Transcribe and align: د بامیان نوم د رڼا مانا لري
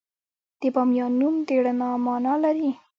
د 0.59 0.61
بامیان 0.75 1.11
نوم 1.19 1.35
د 1.47 1.49
رڼا 1.65 1.89
مانا 2.05 2.33
لري 2.43 2.69